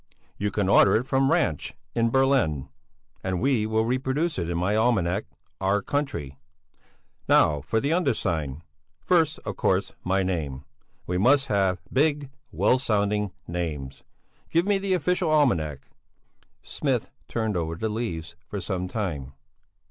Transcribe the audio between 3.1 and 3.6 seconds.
and